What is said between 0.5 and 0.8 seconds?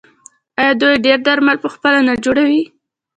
آیا